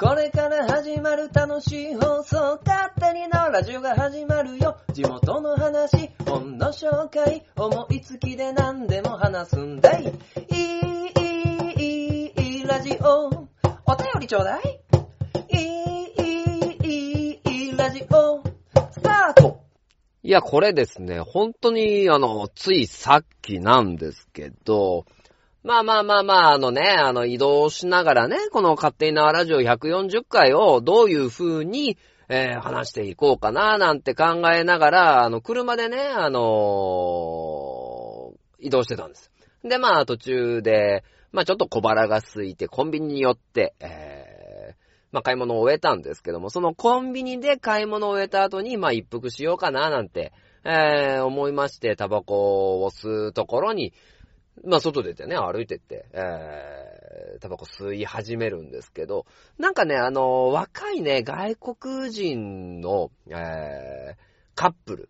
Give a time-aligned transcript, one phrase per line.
[0.00, 4.78] これから始まる楽しい放送、勝手にのラジオが始まるよ。
[4.94, 10.04] 地元の話、本の紹介、思いつきで何でも話すんだい。
[10.04, 13.26] いい、いい、いい、ラジオ。
[13.26, 14.80] お便りちょうだい。
[15.50, 18.42] いい、いい、いい、ラジオ。
[18.90, 19.60] スタート
[20.22, 25.04] いや、これですね、本当に、あの、ついさっきなんですけど、
[25.62, 31.98] まあまあまあまあ、あのね、あの移動しながらね、この勝手に縄ラジオ140回をどういう風に、
[32.30, 39.30] えー、話していこうかな、なんて考えながら、あの、車でね、あのー移動してたんです。
[39.64, 44.74] で、まあ途中で、まあちょっと小腹が空いて、コンビニに寄って、えー、
[45.12, 50.32] まあ買い物を終えたんですけども、そのコンビニで買い物を終えた後に、まあ一服しようかな、なんて、
[50.64, 53.92] えー、思いまして、タバコを吸うところに、
[54.64, 59.26] まあ、外出てね、歩いてって、えー、タバコ吸い始めるんですけど、
[59.58, 64.16] なんかね、あの若いね、外国人の、えー、
[64.54, 65.08] カップル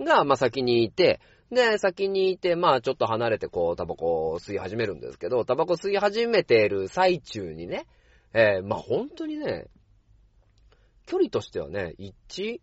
[0.00, 7.86] が、まあ、先にいて、で、先にいて、まあ、ちょっと離れて、こう、タバコを吸い始めるんですけど、タバコ吸い始めている最中にね、
[8.32, 9.66] えー、まあ、本当にね、
[11.06, 12.60] 距離としてはね、1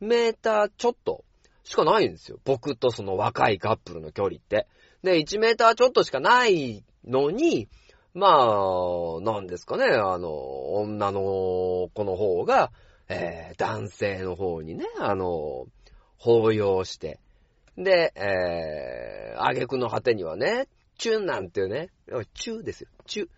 [0.00, 1.24] メーターちょっと
[1.62, 2.38] しかないんですよ。
[2.44, 4.66] 僕とその若いカップルの距離って。
[5.02, 7.68] で、1メーターちょっとしかないのに、
[8.14, 11.20] まあ、なんですかね、あの、女の
[11.94, 12.70] 子の方が、
[13.08, 15.66] えー、男性の方にね、あの、
[16.18, 17.18] 抱擁して、
[17.76, 21.90] で、えー、挙句の果てにはね、チュンなんてね、
[22.34, 23.28] チューですよ、チュ。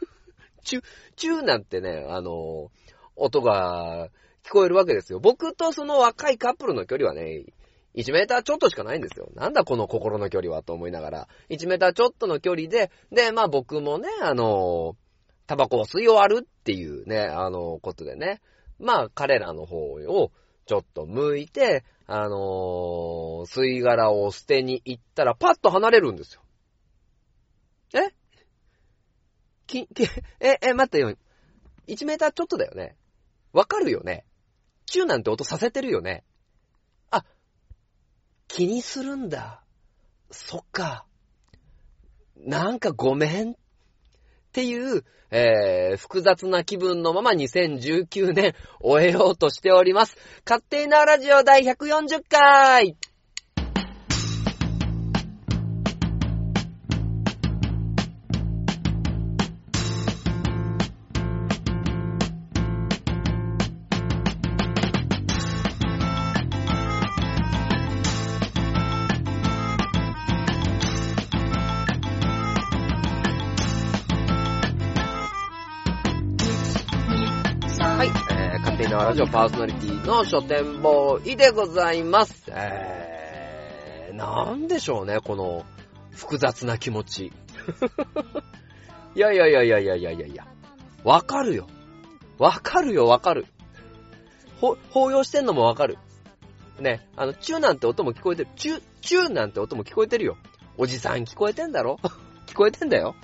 [0.64, 0.82] チュ、
[1.16, 2.70] チューなんてね、あの、
[3.16, 4.08] 音が
[4.42, 5.20] 聞こえるわけですよ。
[5.20, 7.44] 僕とその若いカップルの距離はね、
[7.94, 9.28] 1メーターちょっとしかないんですよ。
[9.34, 14.96] なんだこの心の距離はと思いながら、1メーターちょっとの距離で、で、まあ僕もね、あの、
[15.46, 18.40] タバコを吸い終わるっていうね、あの、ことでね、
[18.78, 20.32] まあ彼らの方を
[20.66, 22.36] ちょっと向いて、あの
[23.46, 26.42] 吸い殻を捨てに行ったらパッと離れるんですよ。
[27.94, 28.12] え？
[29.66, 30.02] き、き、
[30.40, 31.14] え、え、待ってよ。
[31.88, 32.96] 1メーターちょっとだよね。
[33.52, 34.26] わかるよね。
[34.86, 36.24] チューなんて音させてるよね。
[38.54, 39.64] 気にするんだ。
[40.30, 41.06] そっか。
[42.36, 43.50] なんかごめん。
[43.50, 43.54] っ
[44.52, 50.16] ていう、えー、複雑な気分のまま2019年終えようとしております。
[50.46, 52.96] 勝手なラジオ第140回
[78.94, 82.44] えー、勝手に縄ラジオパーソナリティの書店ボーイでございます。
[82.48, 85.64] えー、なんでしょうね、この
[86.12, 87.26] 複雑な気持ち。
[87.26, 90.46] い やいやいやいやいやいやいやいや。
[91.02, 91.66] わかるよ。
[92.38, 93.46] わかるよ、わかる。
[94.60, 95.98] ほ、抱擁してんのもわかる。
[96.78, 98.50] ね、あの、チューなんて音も聞こえてる。
[98.56, 100.36] チュ、チューなんて音も聞こえてるよ。
[100.76, 101.98] おじさん聞こえてんだろ？
[102.46, 103.14] 聞こえてんだよ。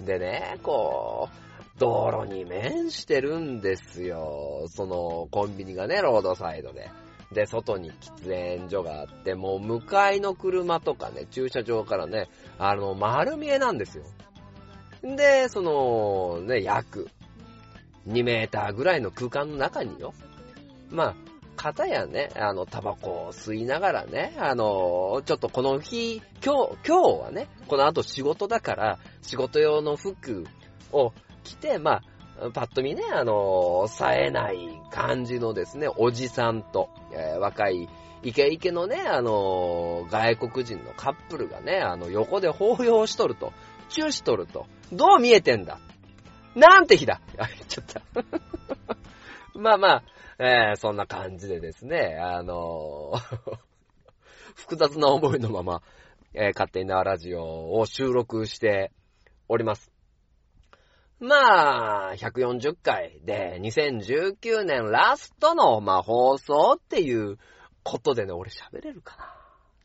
[0.00, 1.43] でね、こう、
[1.78, 4.66] 道路に面してるんですよ。
[4.68, 6.90] その、コンビニがね、ロードサイドで。
[7.32, 14.04] で、外に喫煙所があって、もう向かいの車とかね、駐車場からね、あの、丸見えなんですよ。
[15.02, 17.08] で、その、ね、約、
[18.08, 20.14] 2メーターぐらいの空間の中によ。
[20.90, 21.14] まあ、
[21.56, 30.44] 片やね、あの、タバコを吸いながらね、あの、ちょっとこの日、今日、今日はね、この後仕事だから、仕事用の服
[30.92, 31.12] を
[31.44, 32.00] 着て、ま
[32.40, 37.88] あ、パッと見ね、あの、冴えない感じのですね、おじさんと、えー若い、
[38.24, 43.52] イケイケのね、あの、外国人のカップルがね、あの、横で抱擁しとると、
[43.90, 45.78] チューしとると、どう見えてんだ？
[46.56, 48.00] なんて日だ あ、言っちゃった。
[49.58, 50.02] まあまあ、
[50.38, 53.12] えーそんな感じでですね、あの
[54.56, 55.82] 複雑な思いのまま、
[56.32, 58.90] えー勝手に縄ラジオを収録して
[59.48, 59.93] おります。
[61.20, 67.38] まあ、140回で、2019年ラストの、まあ、放送っていう
[67.82, 69.34] ことでね、俺喋れるかな？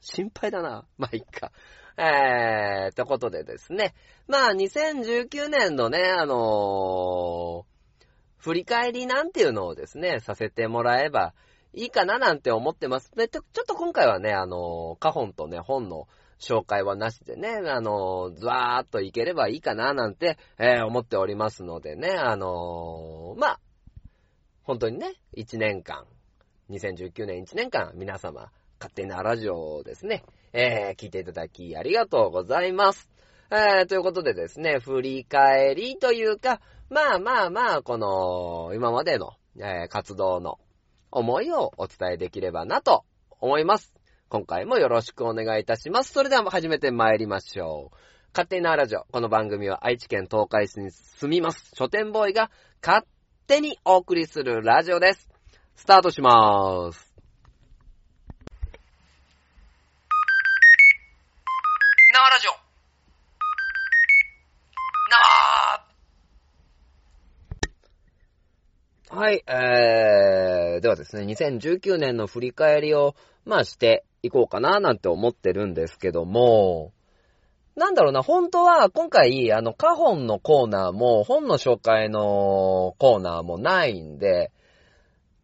[0.02, 0.86] 心配だな。
[0.98, 1.52] まあ、いっか。
[1.98, 3.94] えー、とことでですね。
[4.28, 7.70] まあ、2019年のね、あのー
[8.40, 11.34] 振り返りなんていうのをですね、させてもらえば
[11.74, 13.12] いいかななんて思ってます。
[13.16, 16.08] で、ちょっと今回はね、あのー、カホンとね、本の
[16.40, 23.60] 紹介はなしでね、あの、ずわーっといければいいかななんて、えー、思っておりますのでね、あのまあ、
[24.64, 26.06] 本当にね、1年間、
[26.70, 33.10] 2019年1年間、皆様、勝手なラジオをですね、えー、聞いていただきありがとうございます。
[33.52, 40.60] えー、ということでですね、振り返りというか、まあまあまあ、この、今までの、えー、活動の
[41.12, 43.04] 思いをお伝えできればなと
[43.42, 43.99] 思います。
[44.30, 46.12] 今回もよろしくお願いいたします。
[46.14, 47.96] それでは始めて参りましょう。
[48.32, 49.08] 勝手なラジオ。
[49.12, 51.72] この番組は愛知県東海市に住みます。
[51.74, 52.52] 書店ボーイが
[52.86, 53.08] 勝
[53.48, 55.28] 手にお送りするラジオです。
[55.76, 57.12] スタートしまーす。
[62.14, 62.52] なラジオ。
[69.16, 76.92] なはい、えー、ではですね、2019年の振り返りを、まあしていこうかななんて思ってるんですけども、
[77.76, 84.52] なんだろうな、本当は今回、あの、カホンのコーナーも、本の紹介のコーナーもないんで、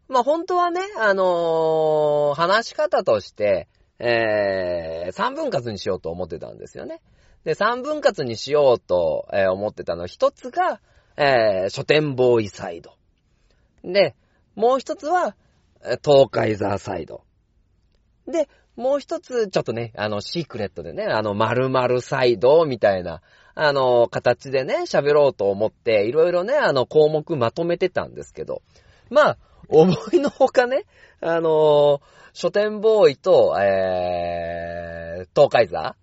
[0.08, 3.68] まあ本当はね、あのー、話し方として、
[3.98, 7.00] えー、3分割にしようと思ってたんですよね。
[7.44, 10.80] で、3分割にしようと、えー、思ってたの一つが、
[11.16, 12.92] えー、書店ボーイサイド。
[13.82, 14.14] で、
[14.54, 15.34] もう一つは、
[16.04, 17.22] 東海ザーサイド。
[18.26, 23.22] で、もう一つ、ちょっとね、あの、シークレットでね、あの、〇〇サイドみたいな、
[23.54, 28.62] あの、形でね、喋ろうと思って、いろいろね、あの、項目まとめてたんですけど、
[29.08, 29.38] まあ、
[29.68, 30.84] 思いのほかね、
[31.20, 32.00] あの
[32.32, 35.96] 書店ボーイと、えー、東海座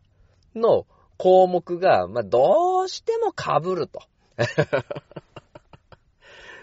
[0.56, 0.86] の
[1.18, 4.02] 項目が、まあ、どうしても被ると。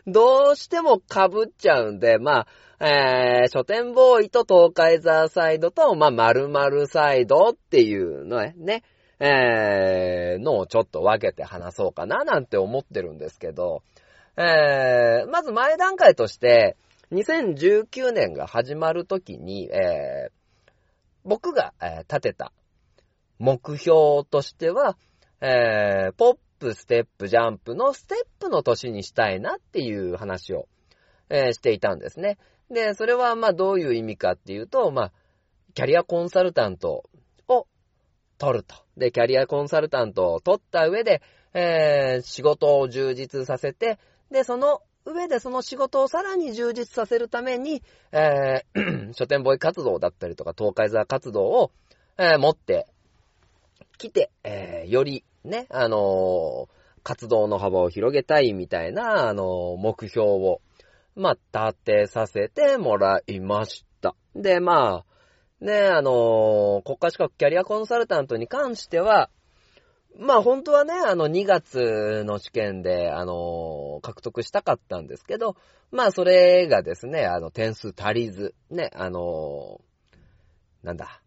[0.07, 1.03] どうしても被
[1.47, 2.47] っちゃうんで、まあ、
[2.83, 8.85] えー、書店ボーイと東海ザーサイドと、まあ、〇〇サイドっていうのね、
[9.19, 13.83] えー、のをちょっと分けて話そうかななんて思ってるんですけど、
[14.39, 16.79] えー、まず前段階として、
[17.13, 20.31] 2019年が始まるときに、えー、
[21.25, 22.53] 僕が、えー、立てた
[23.39, 24.97] 目標としては、
[25.43, 30.67] えー、ポップ、ステップ、ジャンプのステップの年にしたいなっていう話を、
[31.31, 32.39] えー、していたんですね。
[32.71, 35.13] で、それはまあどういう意味かっていうと、まあ、
[35.75, 37.05] キャリアコンサルタント
[37.49, 37.67] を
[38.39, 38.75] 取ると。
[38.97, 41.23] で、キャリアコンサルタントを取った上で、
[41.55, 43.99] えー、仕事を充実させて、
[44.31, 47.83] で、その上でその仕事をさらに充実させるために、
[48.13, 51.71] えー、 書店ボーイ活動だったりとか、東海座活動を、
[52.19, 52.87] えー、持って
[53.99, 56.69] きて、えー、よりね、あの
[57.03, 60.61] 活動の幅を広げたいみたいな、あの目標を、
[61.21, 64.17] まあ、立てさせてもらいました。
[64.35, 69.29] で、まあ、ね、あの国家資格キャリアコンサルタントに関しては、
[70.19, 75.57] まあ本当はね、あの2月の試験で、あの、獲得したかったんですけど、
[75.93, 79.83] まあそれがですね、あの点数足りず、ね、あの、
[80.83, 81.21] なんだ、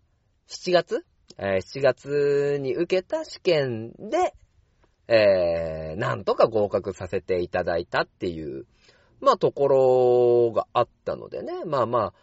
[0.47, 1.05] 7月？
[1.37, 4.33] えー、7月に受けた試験で、
[5.07, 8.65] えー、なんとか合格させていただいたっていう、
[9.23, 9.67] まあとこ
[10.49, 12.13] ろがあったのでね、まあまあ、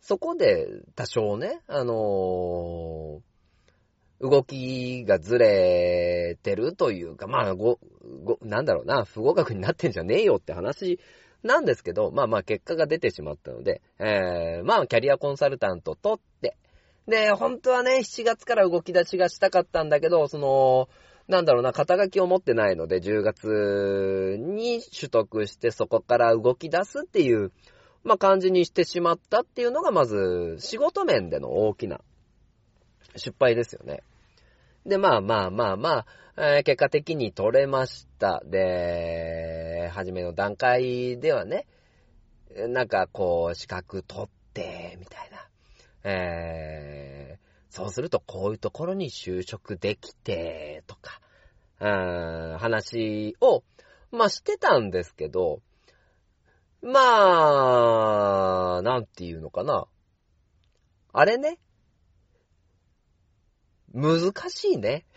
[0.00, 3.20] そこで多少ね、あのー
[4.18, 7.78] 動きがずれてるというか、まあ、ご、
[8.24, 10.98] ご、なんだろうな、不合格になってんじゃねえよって話
[11.42, 16.56] なんですけど、まあまあ結果が出てしまったので、えー、まあキャリアコンサルタント取って、
[17.06, 20.88] で、本当はね、7月から動き出しがしたかったんだけど、その、
[21.28, 27.52] なんだろうな、肩書きを持ってないので、10月に取得して、そこから動き出すっていう、
[28.04, 32.00] まあ感じにしてしまったっていうのが、まず、仕事面での大きな
[33.16, 34.02] 失敗ですよね。
[34.84, 36.06] で、まあまあまあまあ、
[36.38, 38.42] えー、結果的に取れました。
[38.44, 41.66] で、初めの段階ではね、
[42.68, 45.48] なんかこう、資格取って、みたいな。
[46.04, 47.38] え、
[47.70, 51.20] そうするとこういうところに就職できて、とか、
[51.80, 53.62] うん、話を、
[54.10, 55.60] まあしてたんですけど、
[56.82, 59.86] まあ、なんていうのかな。
[61.12, 61.58] あれね、
[63.92, 65.06] 難しいね。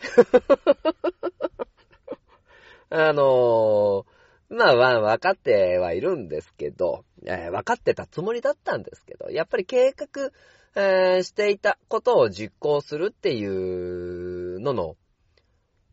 [2.88, 4.04] あのー、
[4.48, 10.30] まあまあ、分かってはいるんですけど、えー、分かってたつもりだったんですけど、やっぱり計画、
[10.76, 14.96] えー、していたことを実行するっていうのの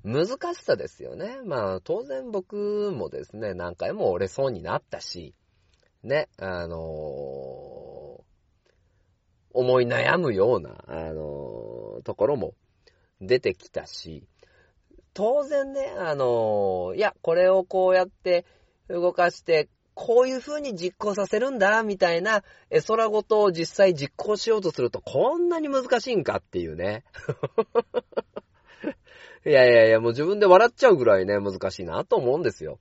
[0.04, 1.40] 難しさですよね。
[1.46, 5.34] まあ、当然僕もですね、何回も折れそうになったし、
[6.04, 8.24] ね、あのー、
[9.54, 12.54] 思い悩むような、あのー、ところも
[13.20, 14.28] 出てきたし、
[15.14, 18.46] 当然ね、あのいや、これをこうやって
[18.88, 27.04] 動かして、こういう風に実行させるんだ、みたいな、絵空ごとを実際実行しようとすると、こんなに難しいんかっていうね。
[29.44, 32.78] いやいやいや、もう自分で笑っちゃうぐらいね、難しいなと思うんですよ。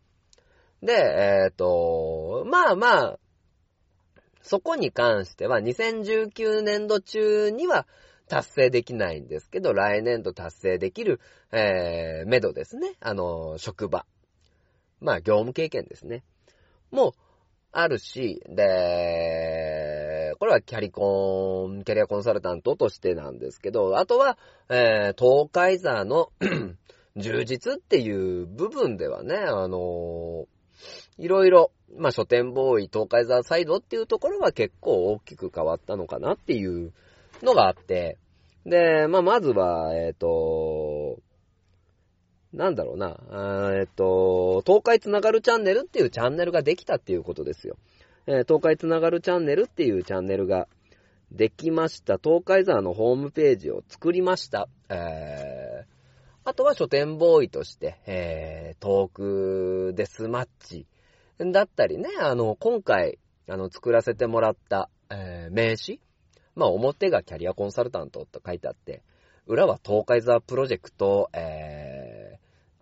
[0.82, 3.18] で、えっ、ー、と、まあまあ、
[4.42, 7.86] そこに関しては2019年度中には
[8.28, 11.20] 達成できないんですけど、来年度達成できる、
[11.50, 12.92] えー、メドですね。
[13.00, 14.04] あの、職場。
[15.00, 16.22] まあ、業務経験ですね。
[16.90, 17.14] も
[17.72, 24.38] あるし、で、これはキャリコン、キャリアコンサルタントとしてなんですけど、あとは、
[24.70, 26.30] えー、東海座の
[27.16, 30.46] 充実っていう部分ではね、あのー、
[31.18, 36.92] いろいろ、まあ、書店ボーイ、東海座サイドっていうところは結構大きく変わったのかなっていう
[37.42, 38.18] のがあって、
[38.66, 40.26] で、まあ、まずは、えっ、ー、と、
[42.52, 43.16] なんだろうな、
[43.78, 47.76] えっと、東海つながるチャンネルっていうチャンネルができたっていうことですよ。
[48.26, 50.68] えー、東海つながるチャンネルっていうチャンネルが
[51.30, 52.18] できました。
[52.22, 54.68] 東海沢のホームページを作りました。
[54.88, 55.84] えー、
[56.44, 60.86] あとは書店ボーイとして、えー、トークデスマッチ
[61.38, 66.00] だったりね、あの、今回、あの、作らせてもらった、えー、名刺
[66.54, 69.02] まあ、表がキャリアコンサルタントと書いてあって、
[69.46, 71.85] 裏は東海沢プロジェクト、えー、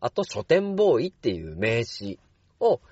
[0.04, 2.18] あと書店ボーイっていう名刺
[2.60, 2.82] を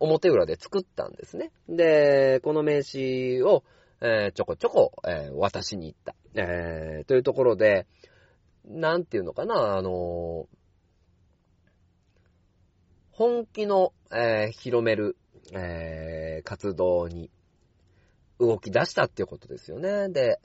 [0.00, 1.52] 表裏で作ったんですね。
[1.68, 3.62] で、この名刺を、
[4.00, 6.16] えー、ちょこちょこ、えー、渡しに行った。
[6.34, 7.86] えー、というところで、
[8.64, 10.48] なんていうのかな、あの
[13.12, 15.16] 本気の、えー、広める、
[15.52, 17.30] えー、活動に
[18.40, 20.08] 動き出したっていうことですよね。
[20.08, 20.40] で、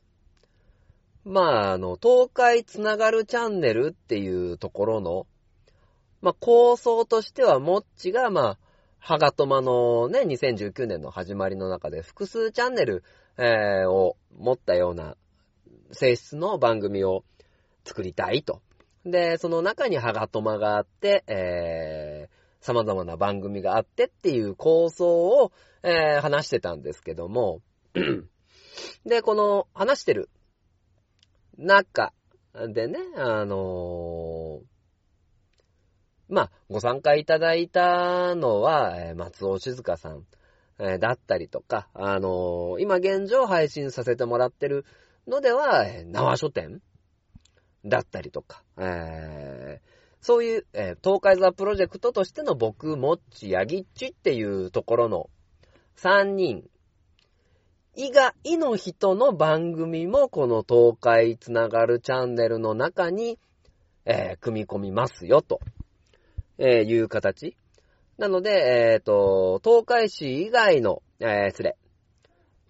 [1.26, 5.26] まあ、あの、東海つながるチャンネルっていうところの、
[6.28, 8.58] まあ、構想としては、もっちが、まあ、
[9.00, 13.06] ハガトマのね、2019年の始まりの中で複数チャンネル、
[13.38, 15.16] えー、を持ったような
[15.94, 17.24] 性質の番組を
[17.86, 18.62] 作りたいと。
[19.06, 27.62] で、その中にハガトマがあって、えー、様々な番組があってっていう構想を、えー、話してたんですけども、
[29.06, 30.30] で、この話してる
[31.58, 32.12] 中
[32.74, 34.77] でね、あのー、
[36.30, 40.26] まあ、ご参加いただいたのは、松尾静香さん、
[41.00, 44.86] だったりとか、あの、今現状配信させてもらってる
[45.28, 46.82] のでは、縄書店
[47.84, 48.64] だったりとか、
[50.22, 50.66] そういう、
[51.04, 55.30] 東海座プロジェクトとしての僕、もっち、やぎっちっていうところの
[55.96, 56.70] 3人
[57.96, 63.40] 以外の人の番組もこの東海つながるチャンネルの中に、
[64.06, 65.60] え、組み込みますよ、と、
[66.58, 67.56] えー、いう形。
[68.18, 71.78] なので、えっ、ー、と、東海市以外の、えー、失礼。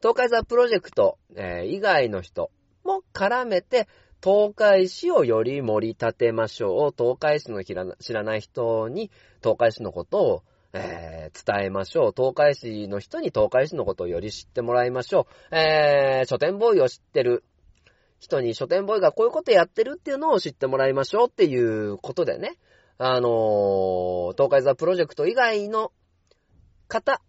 [0.01, 2.51] 東海座プロジェクト、えー、以外の人
[2.83, 3.87] も絡めて、
[4.23, 6.95] 東海市をより盛り立てましょう。
[6.97, 12.13] 東海市の知らない人に東海市のことをえー、伝えましょう。
[12.15, 15.55] 東海市の人に東海市のことをより知ってもらいましょう。
[15.55, 17.43] えー、書店ボーイを知ってる
[18.19, 22.57] 人に書店ボーイがこういうことやってるっていうのを知ってもらいましょうっていうことでね、
[22.99, 25.91] あの、東海座プロジェクト以外の
[26.87, 27.21] 方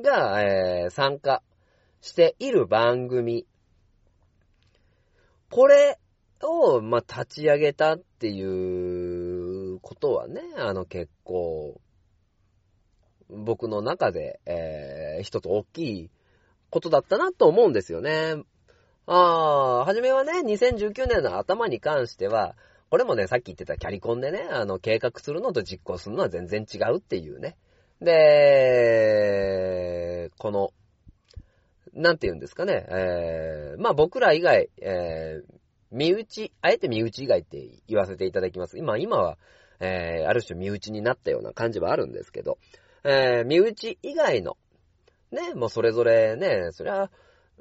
[0.00, 1.42] が、えー、参加
[2.00, 3.46] している番組、
[5.50, 5.98] これ
[6.42, 11.80] を、まあ、立ち上げたっていうことはね、あの、結構、
[13.30, 16.10] 僕の中で、えー、一つ大きい
[16.70, 18.34] ことだったなと思うんですよね。
[19.06, 22.56] ああ、はじめはね、2019年の頭に関しては、
[22.90, 27.56] これもね、さっき言ってたキャリコンでね、あの、計画するのと実行するのは全然違うっていうね。
[28.00, 29.10] で、
[30.38, 30.70] この、
[31.92, 35.44] なんて言うんですかね、えー、まあ僕ら以外、えー、
[35.90, 38.78] 身内、あえて身内以外って言わせていただきます。
[38.78, 39.36] 今、今は、
[39.80, 42.58] えー、ある種身内になったような感じはあるんですけど、
[43.04, 44.56] えー、身内以外の、
[45.30, 47.10] ね、もうそれぞれね、そりゃ、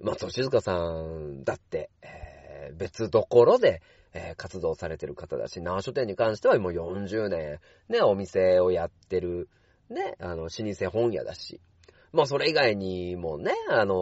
[0.01, 3.81] 松尾静香さんだって、えー、別どころで、
[4.17, 7.59] えー、活動されてる方だし、縄書店に関してはもう40年、
[7.89, 9.49] ね、お店をやってる、
[9.89, 11.61] ね、あの、老舗本屋だし、
[12.11, 13.95] まあそれ以外にもね、あのー、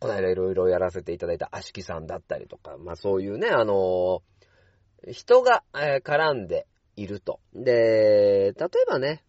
[0.00, 6.66] この間いろいろやらせていただいたアシキさんだったりとか、まあそういうね、あのー、人が、えー、絡んで、
[7.00, 7.40] いると。
[7.54, 9.24] で、例えばね、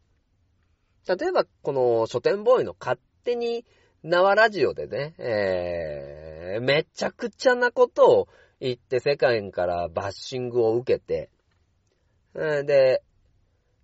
[1.08, 3.66] 例えばこの書店ボーイの勝手に
[4.04, 8.28] 縄ラジオでね、えー、めちゃくちゃなことを
[8.60, 11.30] 行って世界からバッシングを受けて、
[12.34, 13.04] で、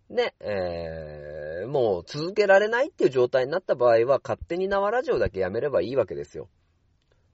[0.10, 6.48] ね、えー、もう続けられないっていう状態になった場合は、勝手に縄ラジオだけやめればいいわけですよ。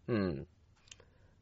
[0.07, 0.47] うん。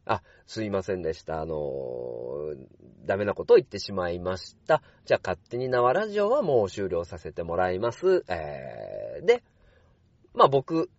[0.05, 1.41] あ、すいませんでした。
[1.41, 2.57] あのー、
[3.05, 4.81] ダメなことを言ってしまいました。
[5.05, 8.25] じゃあ勝手に縄ラジオはもう終了させてもらいます。
[8.27, 9.43] えー、で、
[10.33, 10.89] まあ僕、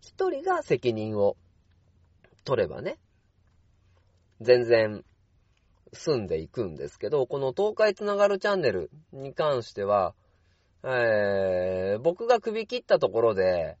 [0.00, 1.36] 一人が責任を
[2.48, 2.96] 取ればね、
[4.40, 5.04] 全然
[5.92, 10.14] 済んでいくんですけど、この東海つながるチャンネルに関しては、
[10.82, 13.76] えー、僕が首切ったところで、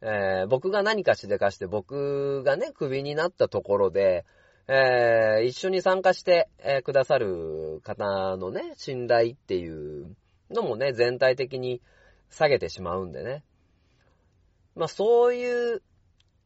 [0.00, 4.24] えー、僕が何かしでかして僕がね、首になったところで、
[4.66, 10.16] えー、一緒に参加して、えー、くださる方のね、信頼っていう
[10.50, 11.82] のもね、全体的に
[12.30, 13.44] 下げてしまうんでね。
[14.74, 15.82] まあそういう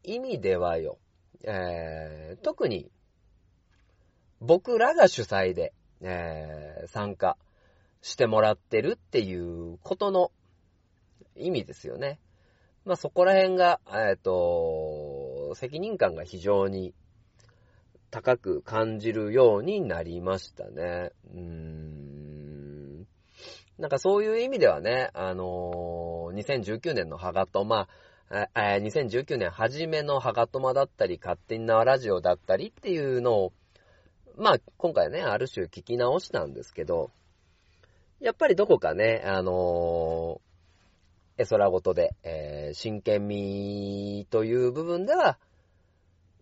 [0.02, 0.98] 意味ではよ、
[1.46, 2.90] えー、特に
[4.40, 7.36] 僕らが主催で、えー、参加
[8.02, 10.30] してもらってるっていうことの
[11.36, 12.18] 意味ですよね。
[12.84, 16.92] まあ、そこら辺が、えっ、ー、と、責任感が非常に
[18.10, 21.12] 高く感じるようになりましたね。
[21.32, 23.06] うーん。
[23.78, 27.88] なんかそういう意味ではね、あのー、2019年のハガトマ、
[28.30, 33.52] 2019年初めのハガトマだったり、勝手に縄ラジオだったりっていうのを、
[34.36, 37.10] まあ、今回ね、ある種聞き直したんですけど、
[38.20, 45.38] やっぱりどこかね、あのー、絵空ごとで、えー、真剣味という部分では、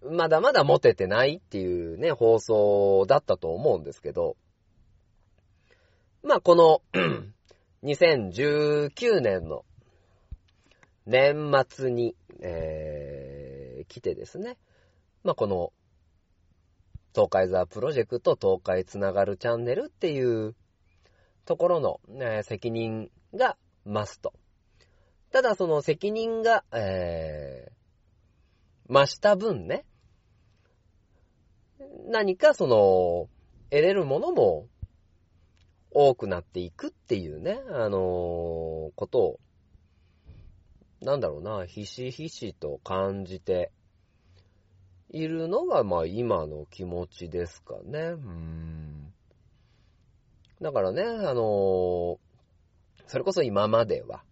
[0.02, 4.36] まだまだ持ててないっていうね、放送だったと思うんですけど、
[6.22, 6.82] まあ、この
[7.82, 9.64] 2019年の
[11.06, 14.56] 年末に、えー、来てですね、
[15.24, 15.72] まあ、この
[17.14, 20.54] 東海ザープロジェクト東海つながるチャンネルっていう
[21.44, 24.32] ところの、え責任が増すと。
[25.30, 29.84] ただその責任が、えー、増した分ね、
[32.06, 33.28] 何かその、
[33.70, 34.66] 得れるものも
[35.90, 39.40] 多くなっていくっていうね、あのー、ことを、
[41.02, 43.72] なんだろうな、ひしひしと感じて
[45.10, 47.98] いるのが、まあ今の気持ちですかね。
[47.98, 49.12] うん。
[50.60, 52.18] だからね、あの、
[53.08, 54.22] それこそ今までは、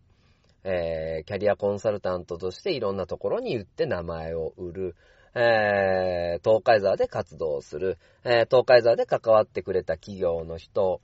[0.62, 4.96] えー、キャリアコンサルタントとしていろんなところに売って名前を売る、
[5.34, 11.00] えー、東海沢で活動する、えー、東海沢で関わってくれた企業の人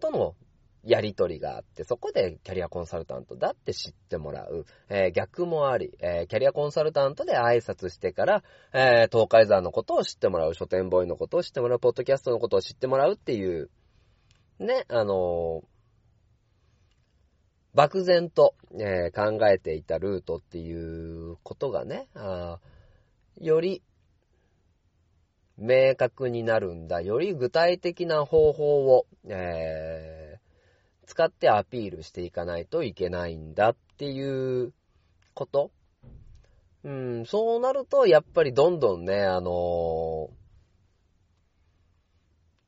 [0.00, 0.34] との
[0.82, 4.64] やりとりがあって、そこでキャリアコンサルタントだって知ってもらう。
[4.88, 13.68] えー、逆もあり、えー、キャリアコンサルタントで挨拶してから、えー、東海山のことを知ってもらう、書店ボーイのことを知ってもらう、ポッドキャストのことを知ってもらうっていう、
[14.58, 15.62] ね、あの
[17.74, 22.58] 漠然と、え考えていたルートっていうことがね、あ
[23.38, 23.82] より
[25.56, 30.19] 明確になるんだ、より具体的な方法を、えー
[31.10, 34.72] 使ってアピールしていかないといけないんだっていう
[35.34, 35.72] こと？
[36.84, 40.30] うん、そうなると、やっぱりどんどんね、あの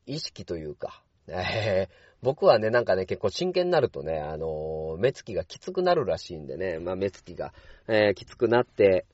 [0.08, 7.54] ー、意識というか、えー、僕はね、なんかね、結構真剣になるとね、あのー、目つきがきつくなるらしいんでね、まあ、目つきが、
[7.86, 9.06] えー、きつくなって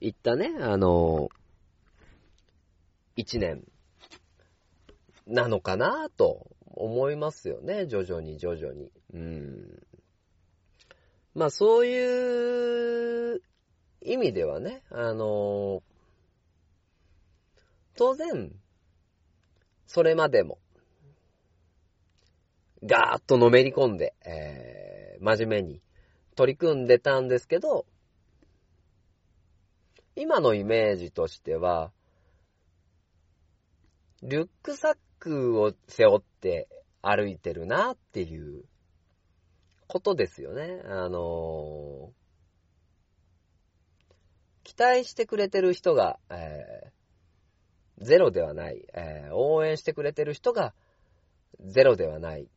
[0.00, 1.28] いったね、あの
[3.14, 3.62] 一年
[5.26, 8.90] なのかなと思いますよね、徐々に徐々に。
[9.12, 9.82] うん。
[11.34, 13.42] まあそういう
[14.02, 15.82] 意味ではね、あの
[17.96, 18.52] 当然、
[19.86, 20.58] それまでも、
[22.82, 25.80] ガーッとのめり込んで、えー、真面目に
[26.34, 27.86] 取り組んでたんですけど、
[30.16, 31.92] 今のイメージとしては、
[34.22, 36.68] リュックサックを背負って
[37.00, 38.64] 歩いてるなっていう
[39.86, 40.82] ことですよね。
[40.84, 42.12] あのー、
[44.64, 50.74] 期待してくれてる人が、えー、ゼロではない、えー、応援してくれてる人が
[51.58, 52.50] ゼロではない。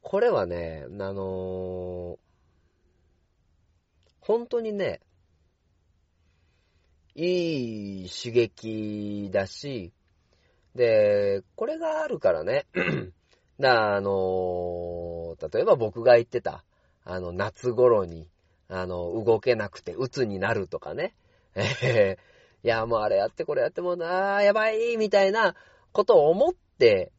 [0.00, 2.18] これはね、あの
[4.20, 5.00] 本当にね、
[7.14, 9.92] いい刺激だし、
[10.74, 12.66] で、これがあるからね、
[13.60, 16.64] だあのー、例えば僕が言ってた、
[17.04, 18.28] あの、夏頃に、
[18.68, 21.14] あの、動けなくて鬱になるとかね、
[21.54, 22.16] え
[22.64, 25.54] いや、もうあれやってこれやってもう、あ、やばい、みたいな
[25.92, 27.12] ことを思って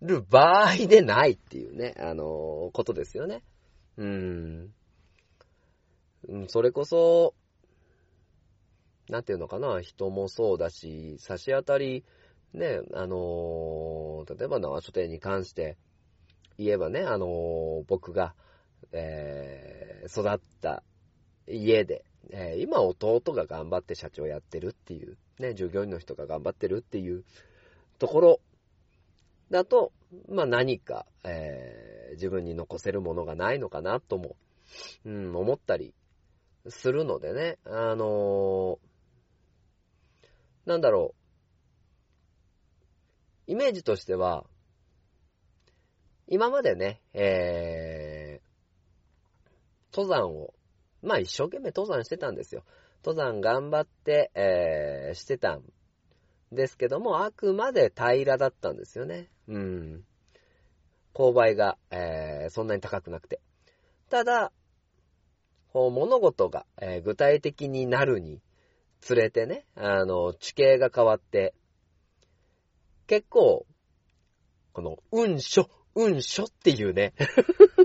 [0.00, 3.42] る場合でないっていうね、あのーことですよね。
[3.96, 4.74] うーん。
[6.28, 7.34] うんそれこそ、
[9.08, 12.04] なんていうのかな、人もそうだし、差し当たり、
[12.54, 15.76] ね、あのー例えば縄書店に関して
[16.58, 18.34] 言えばね、あのー僕が、
[18.92, 20.82] えー育った
[21.46, 27.24] 家で、えー今弟が頑張って社長やってるっていう、ね、従業員の人が頑張ってるっていう
[27.98, 28.40] ところ
[29.50, 29.92] だと、
[30.28, 34.34] まあ何か、えー自分に残せるものがないのかなとも、
[35.04, 35.94] うん、思ったり
[36.66, 38.90] するのでね、あのー
[40.66, 41.19] なんだろう、
[43.50, 44.44] イメージとしては、
[46.28, 50.54] 今までね、えー、登山を、
[51.02, 52.62] まあ一生懸命登山してたんですよ。
[53.04, 55.64] 登山頑張って、えー、してたん
[56.52, 59.28] ですけども、あくまで平らだったんですよね。
[59.48, 60.04] うん。
[61.12, 63.40] 勾配が、えー、そんなに高くなくて。
[64.10, 64.52] ただ、
[65.72, 68.40] こう物事が、えー具体的になるに
[69.00, 71.52] つれてね、あの、地形が変わって、
[73.10, 73.66] 結構、
[74.72, 77.12] この、うんしょ、うんしょっていうね、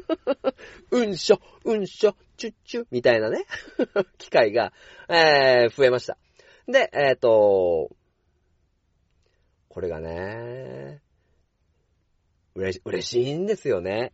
[0.92, 3.44] うんしょ、うんしょ、チュッチュみたいなね、
[4.20, 4.72] 機会が、
[5.10, 6.20] えー増えました。
[6.68, 7.90] で、えっ、と、
[9.68, 11.02] これがね、
[12.54, 14.14] 嬉し、嬉しいんですよね。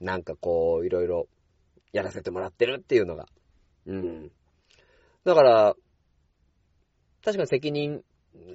[0.00, 1.28] なんかこう、いろいろ
[1.92, 3.28] やらせてもらってるっていうのが。
[3.86, 4.32] うん。
[5.22, 5.76] だから、
[7.22, 8.02] 確かに責任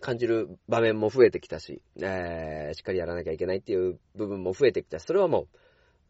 [0.01, 5.47] 感じる場面も増えてきたし、えー、しっかりやらなきゃいけないっていう部分も増えてきたし、それはも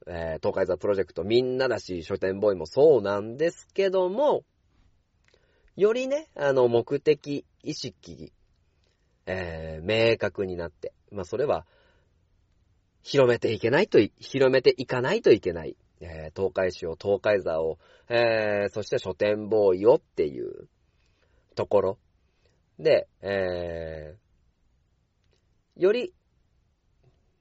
[0.06, 4.44] う、えー、東海座プロジェクトみんなだし、書店ボーイもそうなんですけども、
[5.76, 8.32] よりね、あの、目的意識、
[9.26, 11.66] えー、明確になって、まあ、それは、
[13.02, 15.76] 広めていけないとい、広めていかないといけない。
[16.00, 20.68] えー、東海市を、東海座を、えー、そして書店ボーイをっていう
[21.56, 21.98] ところ
[22.80, 26.14] で、えー、より、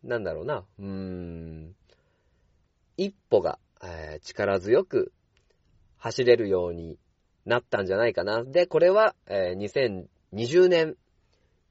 [0.03, 1.75] なんだろうな、うーん、
[2.97, 5.13] 一歩が、えー力強く
[5.97, 6.99] 走れるように
[7.45, 8.45] なったんじゃないかな。
[8.45, 10.97] で、これは、えー2020年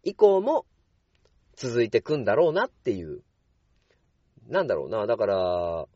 [0.03, 0.65] 以降も
[1.55, 3.21] 続いてくんだろうなっていう、
[4.47, 5.87] なんだろうな、だから、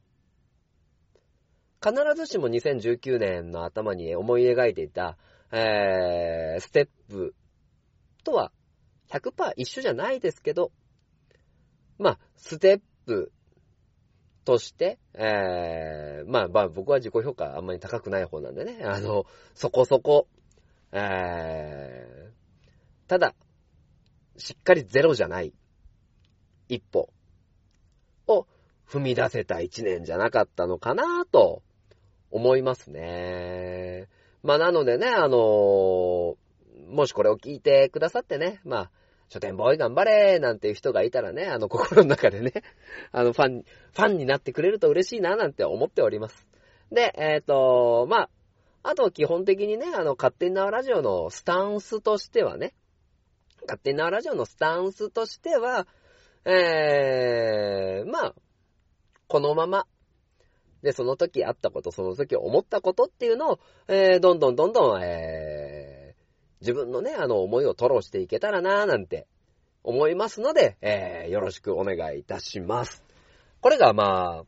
[1.83, 5.17] 必ずしも2019年の頭に思い描いていた、
[5.51, 7.35] えー、ステップ
[8.25, 8.51] とは
[9.09, 10.71] 100%一緒じゃないですけど、
[11.97, 13.31] まあ、ステップ
[14.43, 20.27] として、えー、まあまあ僕は自己評価あんまり高くない方なんでね、あの、そこそこ、
[20.91, 23.33] えー、ただ、
[24.37, 25.53] しっかりゼロじゃない
[26.67, 27.09] 一歩
[28.27, 28.47] を
[28.87, 31.63] 踏み出せた一年じゃなかったのかなと
[32.29, 34.07] 思いますね。
[34.43, 36.35] まあなのでね、あの
[36.89, 38.91] もしこれを聞いてくださってね、まあ、
[39.29, 42.53] 書店ボーイ頑張れなんていう人がいたらね、あの心の中でね、
[43.11, 46.47] あのファン、ファンになってくれると嬉しいななんて思っております。
[46.91, 48.29] で、えっ、と、まあ、
[48.83, 52.75] あと基本的にね、あの、勝手に縄ラジオのスタンスとしてはね、
[53.63, 55.87] 勝手に縄ラジオのスタンスとしては、
[56.45, 58.35] えー、まあ、
[59.27, 59.87] このまま、
[60.83, 65.54] で、その時あったこと、その時思ったことっていうのを、えー、どんどんどんどん、えー、
[66.61, 69.27] 自分のね、あの、思いを吐露していけたらなーなんて
[69.83, 73.03] 思いますので、えー、よろしくお願いいたします。
[73.61, 74.45] これがまあ、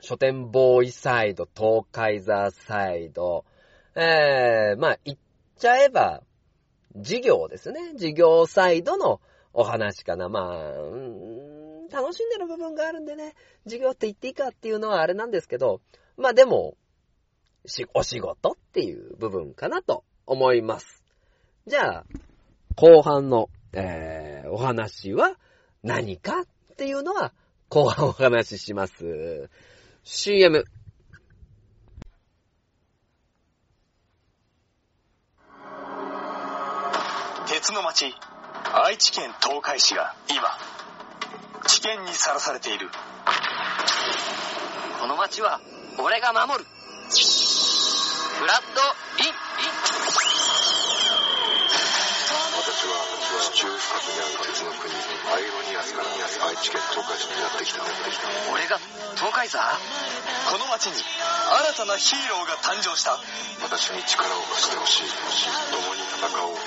[0.00, 3.44] 書店ボーイサイド、東海座サイド、
[3.94, 5.18] えー、まあ、言っ
[5.58, 6.22] ちゃえば、
[6.96, 7.94] 事業ですね。
[7.96, 9.20] 事業サイドの
[9.52, 10.28] お話かな。
[10.28, 10.72] まあ、
[11.90, 13.34] 楽しんでる部分があるんでね、
[13.66, 15.80] 事業って言っていいかっていうのはあれなんですけど、
[16.16, 16.76] まあでも、
[17.94, 20.97] お仕事っていう部分かなと思います。
[21.68, 22.04] じゃあ、
[22.76, 25.36] 後半の、えー、お話は
[25.82, 27.34] 何かっていうのは、
[27.68, 29.50] 後半お話しします。
[30.02, 30.64] CM。
[37.46, 38.14] 鉄の町
[38.72, 40.42] 愛知県東海市が今
[41.66, 42.88] 危険にさらされている
[45.00, 45.60] この街は
[45.98, 48.80] 俺が守るフラッド・
[49.22, 50.97] イン・イン
[53.48, 56.08] 地中深くにある鉄の国アイロニアスから
[56.46, 57.80] 愛知県東海市にやってきた
[58.52, 58.76] 俺が
[59.16, 59.58] トウカイザー？
[60.52, 63.18] この町に新たなヒーローが誕生した。
[63.64, 65.10] 私に力を貸してほしい。
[65.72, 66.60] 共に戦おう。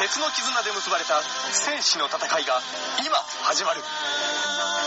[0.00, 2.60] 鉄の絆で結ばれた戦士の戦いが
[3.04, 3.80] 今始まる。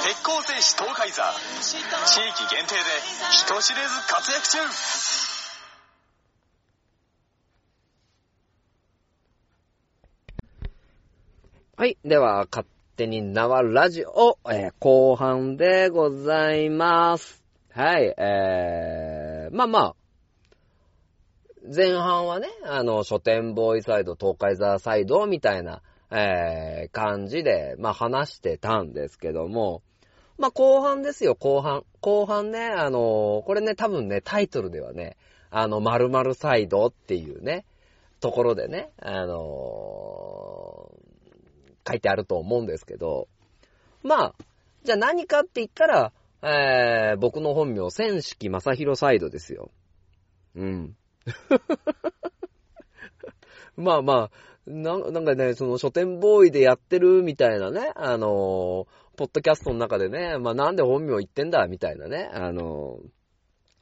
[0.03, 1.21] 鉄鋼戦士東海座。
[1.61, 2.81] 地域限定で
[3.31, 4.57] 人知れず活躍中
[11.79, 11.97] はい。
[12.03, 17.41] では、勝手に縄ラジオ、えー後半でございます。
[17.71, 18.13] はい。
[18.17, 19.95] えー、まあまあ、
[21.73, 29.81] 前半はね、あの、書店ボーイサイド、東海ザサイドみたいな、えー、感じで、まあ話してたんですけども、
[30.37, 31.85] まあ後半ですよ、後半。
[32.01, 35.15] 後半ね、あのこれね、多分ね、タイトルではね、
[35.49, 37.63] あの、〇〇サイドっていうね、
[38.19, 40.78] ところでね、あの
[41.89, 43.27] 書いてあると思うんですけど、
[44.03, 44.35] まあ、
[44.83, 49.71] じゃあ何かって言ったら、えー、僕の本名、千式正宏サイドですよ。
[50.55, 50.95] うん。
[53.75, 54.31] まあまあ、
[54.69, 63.07] ななんかね、その書店ボーイでやってるみたいなね、あのーポッドキャストの中でね、まあなんで本名言ってんだみたいなね、あのー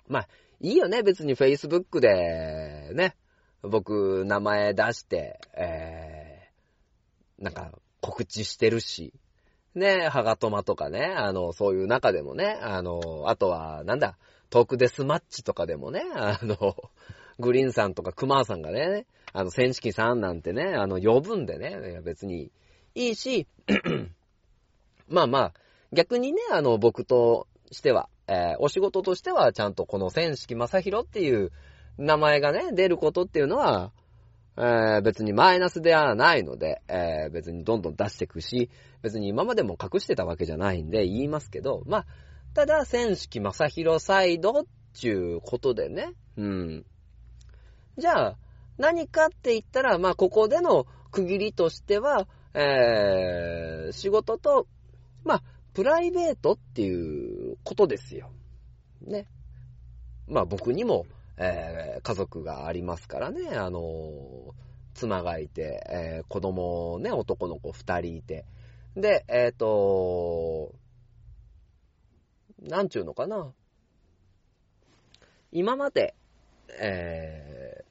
[0.07, 0.27] まあ、
[0.61, 3.15] いいよね、別に Facebook でね、
[3.61, 7.71] 僕、名前出して、えー、なんか、
[8.07, 9.13] 告知してるし、
[9.75, 14.17] ね、ハガトマとかね、あの、そういう中でもね、あの、あとは、なんだ、
[14.49, 16.75] トークデスマッチとかでもね、あの、
[17.37, 22.49] グリーンさんとかクマーさんがね、あの、千式さんなんてね、あの、呼ぶんでね、別に
[22.95, 23.45] いいし、
[25.09, 25.53] まあまあ、
[25.91, 31.51] 逆にね、あの、僕としては、えーお仕事としては、ちゃんとこの千式正宏っていう
[31.97, 33.91] 名前がね、出ることっていうのは、
[34.57, 38.69] えー別にマイナスではないので、えー別にどんどん出していくし、
[39.01, 42.05] 別に今までも隠してたわけじゃないんで言いますけど、まあ、
[42.53, 44.65] ただ、千式正宏サイドっ
[44.99, 46.85] ていうことでね、うん。
[47.97, 48.37] じゃあ、
[48.77, 54.67] 何かって言ったら、まあ、ここでの区切りとしては、えー、仕事と、
[55.23, 55.43] まあ、
[55.73, 58.31] プライベートっていうことですよ。
[59.05, 59.27] ね。
[60.27, 61.05] まあ、僕にも、
[61.37, 68.45] えー、家族がありますからね、あのー妻がいて、えー、子供ね、男の子二人いて、
[68.95, 70.73] で、えっ、と
[72.59, 73.53] なんちゅうのかな。
[75.51, 76.15] 今まで、
[76.79, 77.85] え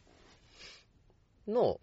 [1.49, 1.81] ー、の、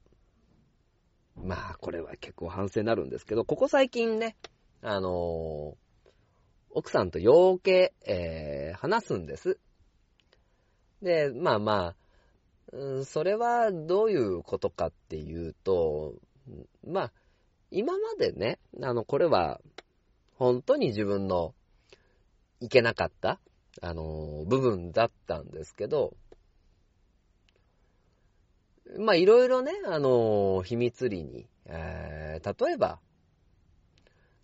[1.42, 4.36] まあ、これは結構反省になるんですけど、ここ最近ね、
[4.82, 5.78] あの
[6.70, 9.58] 奥さんとようけ、えー話すんです。
[11.04, 11.96] で、まあま
[12.72, 16.16] あ、それはどういうことかっていうと、
[16.88, 17.12] まあ、
[17.72, 19.60] 今までね、あの、これは、
[20.36, 21.54] 本当に自分の
[22.60, 23.40] いけなかった、
[23.82, 26.16] あの、部分だったんですけど、
[28.98, 33.00] まあ、いろいろね、あの、秘密裏に、えー例えば、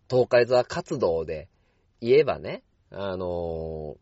[0.09, 1.49] 東海座活動で
[2.01, 3.97] 言えばね、あの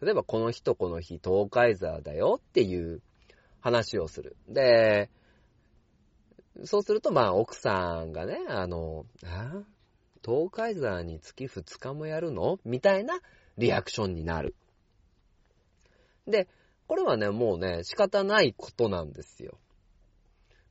[0.00, 3.02] 例えばこの日とこの日、東海座だよっていう
[3.60, 4.36] 話をする。
[4.48, 5.10] で、
[6.64, 9.62] そうすると、まあ、奥さんがね、あの、あ
[10.24, 12.58] 東海座に月2日もやるの？
[12.64, 13.20] みたいな
[13.56, 14.54] リアクションになる。
[16.26, 16.48] で、
[16.86, 19.58] これはね、もうね、仕方ないことなんですよ。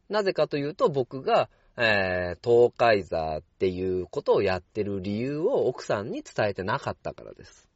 [0.10, 7.68] なぜかというと、僕が、えー、東海座っていうことをやってる理由を奥さんに伝えてなかったからです。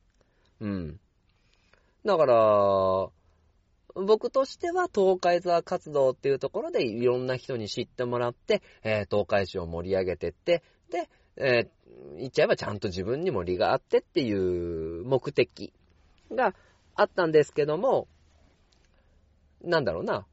[0.60, 1.00] うん。
[2.06, 3.10] だから、
[3.94, 11.82] 僕としては東海座活動っていうところでいろんな人に知ってもらって、えー東海市を盛り上げてって、で、えー
[12.18, 15.74] 言っちゃえばちゃんと自分にも利があってっていう目的
[16.32, 16.56] が
[16.96, 18.08] あったんですけども、
[19.64, 20.26] なんだろうな。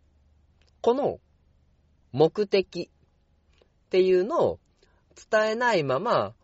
[0.81, 1.19] この
[2.13, 2.91] 目的
[3.87, 4.59] っていうのを
[5.31, 6.35] 伝えないまま、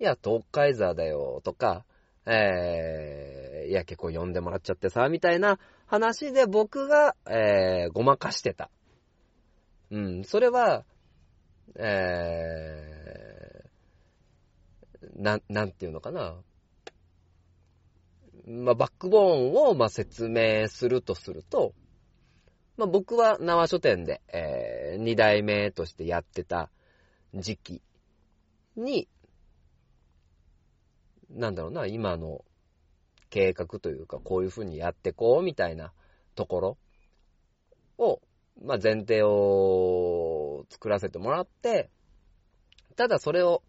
[0.00, 1.84] いや、東海座だよとか、
[2.26, 8.70] えー、いや、結構呼んでもらっちゃってさ、みたいな話で僕が、えー、ごまかしてた。
[9.90, 10.84] うん、それは、
[11.76, 16.36] えー、な、なんていうのかな。
[18.46, 21.72] まあ、バックボーンを、まあ、説明するとすると、
[22.76, 26.70] まあ、僕は縄書店で、えー、二代目としてやってた
[27.34, 27.82] 時期
[28.76, 29.08] に、
[31.34, 32.44] なんだろうな、今の
[33.30, 35.92] 計画というか、こういう風にやってこうみたいな
[36.34, 36.78] ところ
[37.98, 38.20] を、
[38.62, 41.90] まあ、前提をを作らせてもらって、
[42.96, 43.62] ただそれを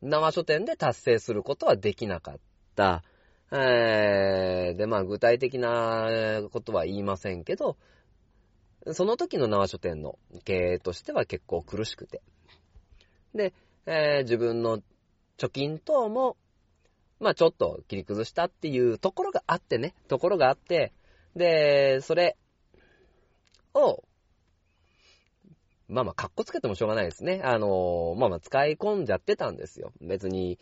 [0.00, 2.38] 生書店で達成することはできなかっ
[2.74, 3.04] た。
[3.52, 7.76] えー、で、まあ具体的なことは言いませんけど、
[8.92, 12.22] その時の縄書店の経営としては結構苦しくて。
[13.34, 13.52] で、
[13.86, 14.78] えー自分の
[15.36, 16.36] 貯金等も、
[17.22, 20.92] まあちょっと切り崩したっていうところがあってね、ところがあって、
[21.36, 22.36] で、それ
[23.74, 24.02] を、
[25.88, 27.40] まあまあ、かっこつけてもしょうがないですね。
[27.44, 29.92] あのーまあまあ、使い込んじゃってたんですよ。
[30.00, 30.58] 別に、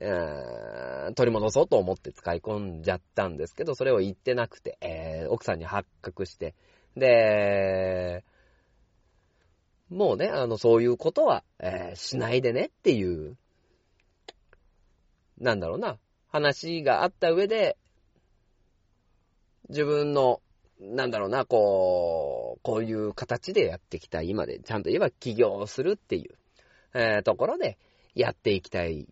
[0.00, 6.54] え取り戻そうと思って使い込んじゃったんですけど、それを言ってなくて、えー奥さんに発覚して、
[6.96, 8.24] で、
[9.88, 13.36] もうね、あの、そういうことは、えーしないでねっていう、
[15.38, 15.98] なんだろうな、
[16.34, 17.76] 話があった上で、
[19.68, 20.40] 自分の、
[20.80, 24.20] なんだろうな、こう、こういう形でやってきた。
[24.20, 26.34] 今で、ちゃんと言えば起業するっていう、
[26.92, 27.78] えーところで
[28.16, 29.06] やっていきたいっ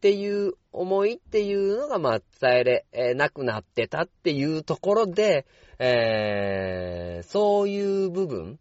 [0.00, 5.46] ていう思いっていうのが、まあ、伝えれなくなってたっていうところで、
[5.78, 8.58] えーそういう部分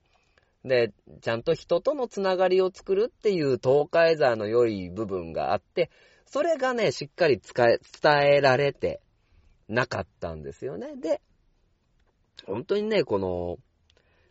[0.64, 5.90] で、ちゃんと人とのつながりを作るっていう東海座の良い部分があって、
[6.34, 9.02] それがね、しっかり使え伝えられて
[9.70, 10.96] なかったんですよね。
[10.96, 11.22] で、
[12.48, 13.60] 本当にね、この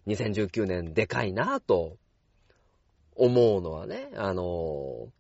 [0.09, 1.97] 2019年でかいなぁと
[3.15, 5.11] 思うのはね、あの、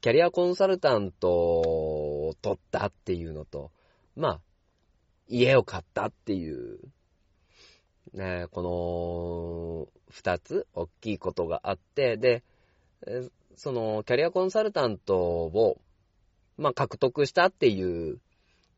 [0.00, 3.72] キャリアコンサルタントを取ったっていうのと、
[4.14, 4.40] まあ、
[5.26, 6.78] 家を買ったっていう、
[8.14, 12.44] ね、この二つ大きいことがあって、で、
[13.56, 15.80] そのキャリアコンサルタントを、
[16.56, 18.20] まあ、獲得したっていう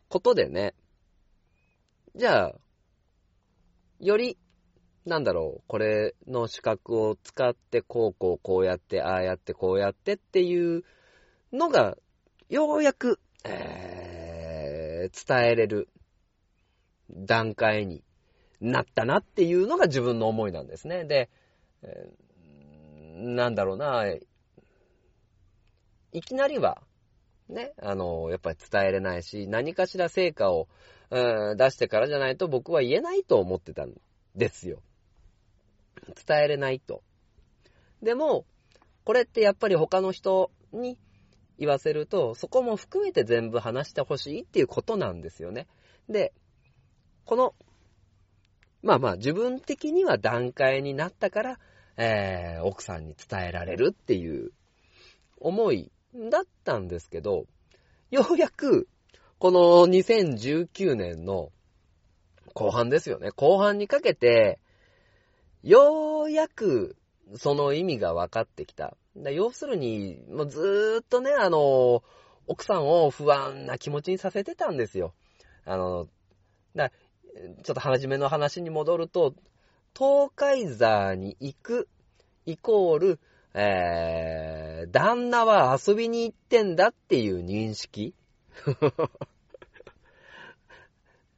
[0.08, 0.74] ことでね、
[2.16, 2.54] じゃあ、
[4.00, 4.38] より、
[5.04, 10.84] なんだろう、これの資格を使って、こうこうこうやって、ああやって、こうやってっていう
[11.52, 11.96] のが、
[12.48, 15.88] ようやく、えー、伝えれる
[17.10, 18.02] 段階に
[18.60, 21.04] なったなっていうのが自分の思いなんですね。
[21.04, 21.28] で、
[21.82, 22.24] えー
[23.14, 24.04] なんだろうな、
[26.14, 26.80] いきなりは、
[27.48, 30.68] ね、あの、やっぱり伝えれないし、何かしら成果を、
[31.10, 33.92] うん出してからじゃないと僕は言えないと思ってたん
[34.34, 34.80] ですよ。
[36.26, 37.02] 伝えれないと。
[38.02, 38.46] でも、
[39.04, 40.98] これってやっぱり他の人に
[41.58, 45.66] 言わせると、そこも含めて全部話してほしいっていうことなんですよね。
[46.08, 46.32] で、
[47.26, 47.54] この、
[48.82, 51.58] まあまあ自分的には段階になったから、
[51.96, 54.52] えー、奥さんに伝えられるっていう
[55.38, 55.92] 思い
[56.30, 57.46] だったんですけど、
[58.10, 58.88] ようやく、
[59.38, 61.50] この2019年の
[62.54, 63.30] 後半ですよね。
[63.32, 64.60] 後半にかけて、
[65.62, 66.96] ようやく
[67.36, 68.96] その意味が分かってきた。
[69.32, 72.02] 要するに、もうずーっとね、あの、
[72.46, 75.14] 奥さんを不安な気持ちにさせてたんですよ。
[75.64, 76.06] あの、
[76.74, 76.90] だ
[77.62, 79.34] ちょっと初めの話に戻ると、
[79.96, 81.88] 東海座に行く
[82.46, 83.20] イコール、
[83.54, 88.14] えー、旦那は遊びに行ってんだっていう認識？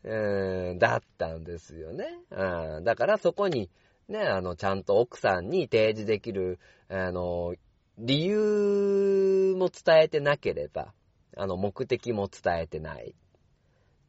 [0.04, 2.20] えーだったんですよね。
[2.30, 3.70] うんだからそこに、
[4.09, 7.54] ね、あの、ちゃんと奥さんに提示できる、あの、
[7.98, 10.92] 理由も伝えてなければ、
[11.37, 13.14] あの、目的も伝えてない。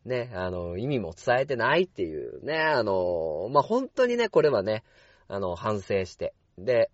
[0.06, 4.84] ね、あの、意味も伝えてないっていうね、あの、まあ、本当にね、これはね、
[5.28, 6.34] あの、反省して。
[6.58, 6.90] で、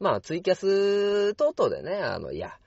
[0.00, 2.58] まあ、ツイキャス等々でね、あの、いや、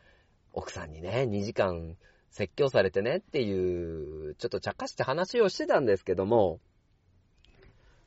[0.54, 1.98] 奥さんにね、2時間
[2.30, 6.60] 説教されてねっていう、ちょっと茶化して話をしてたんですけども、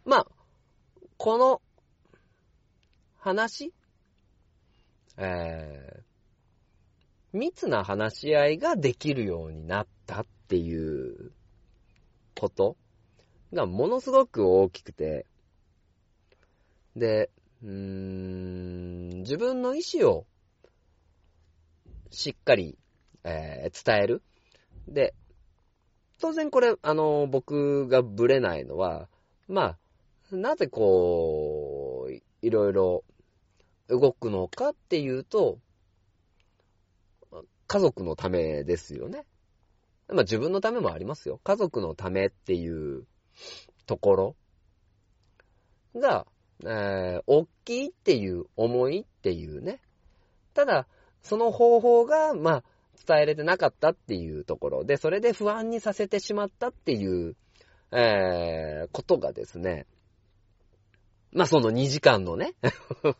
[0.05, 0.27] まあ、
[1.17, 1.61] この
[3.19, 3.73] 話、
[5.17, 11.33] えー、密な話し合いができるようになったっていう
[12.39, 12.77] こと
[13.53, 15.27] がものすごく大きくて、
[16.95, 17.31] で、
[17.63, 20.27] 自分の意思を
[22.11, 22.79] しっかり、
[23.25, 24.23] えー伝える。
[24.89, 25.15] で、
[26.21, 29.09] 当然これ、あの、僕がブレないのは、
[29.49, 29.77] ま
[30.33, 33.05] あ、なぜこう、いいろいろ
[33.89, 35.59] 動くのかっていうと、
[37.67, 39.25] 家族のためですよね。
[40.09, 41.41] まあ自分のためもありますよ。
[41.43, 43.07] 家族のためっていう
[43.87, 44.37] ところ
[46.01, 46.27] が、
[46.65, 49.81] えー大きいっていう思いっていうね。
[50.55, 50.87] ただ、
[51.23, 52.65] その方法が、まあ、
[53.07, 54.85] 伝えれてなかったっていうところ。
[54.85, 57.37] で、それで不安にさせてしまったっていう、
[57.93, 59.87] えーことがですね、
[61.33, 62.55] まあその2時間のね、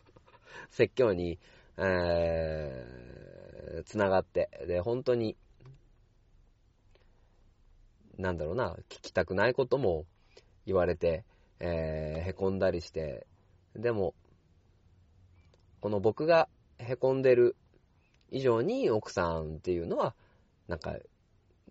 [0.71, 1.39] 説教に、
[1.77, 5.37] えー、つながって、で、本当に、
[8.17, 10.07] なんだろうな、聞きたくないことも
[10.65, 11.25] 言われて、
[11.61, 13.27] えー、へこんだりして、
[13.75, 14.15] でも、
[15.81, 16.49] この僕が
[16.79, 17.57] へこんでる
[18.31, 20.15] 以上に奥さんっていうのは、
[20.69, 20.97] なんか、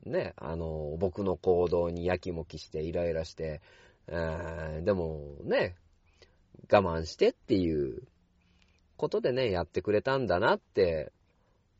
[0.06, 3.62] ね、あの、僕の行動にやきもきしてイライラして、
[4.08, 5.76] え、でもね、
[6.72, 8.04] 我慢してっていう
[8.98, 11.12] ことでね、やってくれたんだなって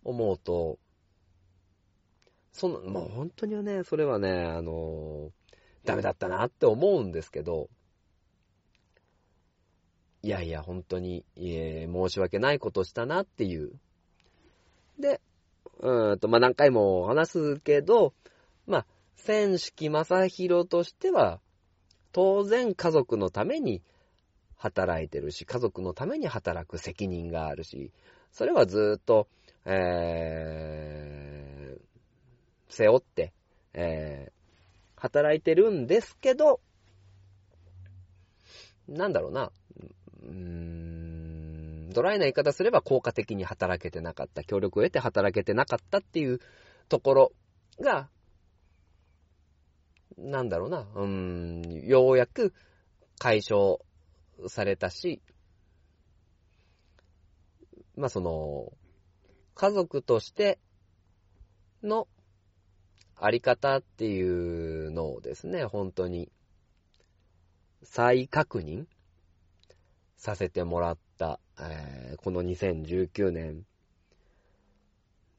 [0.04, 0.80] 思うと、
[2.52, 5.32] その、もう本当にはね、それはね、あの、
[5.84, 7.70] ダメだったなって思うんですけど、
[10.26, 13.74] いやいや、本当に、え申し訳ないことしたなっていう。
[14.98, 15.22] で、
[15.82, 18.12] うーんと、まあ、何回も話すけど、
[18.66, 18.86] まあ、
[19.18, 21.40] 千式正宏としては、
[22.12, 23.84] 当然家族のために
[24.58, 27.92] 働いてるし、家族のために働く責任があるし、
[28.32, 29.28] それはずっと、
[29.64, 31.82] えー、
[32.68, 33.32] 背負って、
[33.76, 36.62] えー、働いてるんですけど、
[38.88, 39.52] なんだろうな、
[40.26, 46.40] うーん、ドライな言い方すれば効果的に働けてなかった、協力を得て働けてなかったっていう
[46.90, 47.32] ところ
[47.80, 48.10] が、
[50.18, 52.54] なんだろうな、うーん、ようやく
[53.20, 53.80] 解消
[54.48, 55.22] されたし、
[57.96, 58.74] まあその、
[59.56, 60.60] 家族として
[61.82, 62.08] の
[63.16, 66.30] あり方っていうのをですね、本当に
[67.84, 68.86] 再確認
[70.26, 73.64] させてもらった、えー、この2019年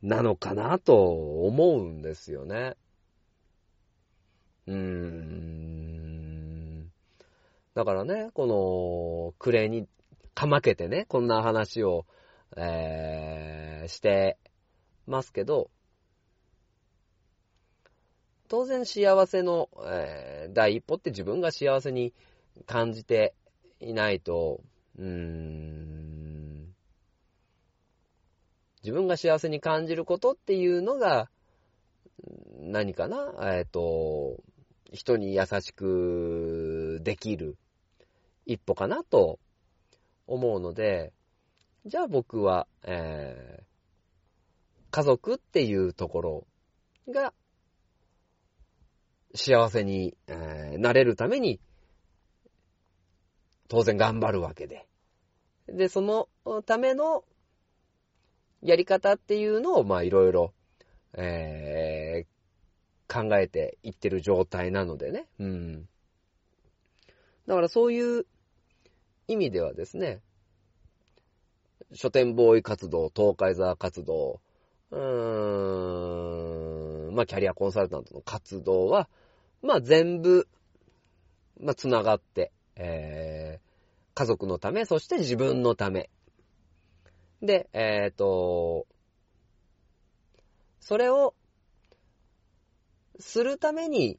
[0.01, 1.11] なのかなと
[1.45, 2.77] 思うんですよね。
[4.69, 6.07] うーん。
[7.75, 9.89] だからね、この、クレーに
[10.35, 12.07] かまけてね、こんな話を、
[12.57, 14.39] えー、して
[15.09, 15.69] ますけど、
[18.47, 22.15] 当然幸せの、えー、第一歩って自分が幸せに
[22.67, 23.35] 感じて
[23.81, 24.61] いないと、
[24.99, 26.73] 自
[28.93, 31.31] 分が幸せに感じることっていうのが、
[32.61, 33.35] 何かな？
[33.43, 34.43] えっ、ー、と、
[34.93, 37.57] 人に優しくできる
[38.47, 39.39] 一歩かなと
[40.27, 41.13] 思うので、
[41.85, 43.65] じゃあ僕は、えー、
[44.91, 46.47] 家族っていうところ
[47.09, 47.33] が
[49.35, 51.61] 幸せに、えー、なれるために、
[53.69, 54.87] 当然頑張るわけで。
[55.69, 56.29] で、その
[56.63, 57.25] ための
[58.63, 60.53] やり方っていうのを、まあいろいろ、
[61.15, 65.27] えー、考えていってる状態なのでね。
[65.39, 65.89] うん。
[67.47, 68.27] だからそういう
[69.29, 70.21] 意味ではですね、
[71.93, 74.41] 書店ボーイ活動、東海沢活動、
[74.91, 75.01] うー
[77.11, 79.09] ん、まあキャリアコンサルタントの活動は、
[79.63, 80.49] まあ全部、
[81.61, 86.11] まあ繋がって、えー、家族のため、そして自分のため。
[87.43, 88.87] で、えっ、ー、と、
[90.81, 91.35] それを
[93.19, 94.19] するために、